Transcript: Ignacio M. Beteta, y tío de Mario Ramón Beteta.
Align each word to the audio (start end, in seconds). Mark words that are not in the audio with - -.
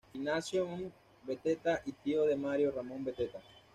Ignacio 0.15 0.65
M. 0.67 0.91
Beteta, 1.27 1.83
y 1.85 1.91
tío 1.91 2.23
de 2.25 2.35
Mario 2.35 2.71
Ramón 2.71 3.03
Beteta. 3.05 3.39